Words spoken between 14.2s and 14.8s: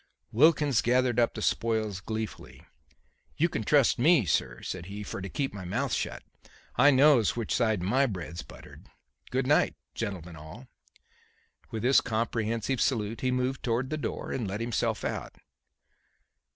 and let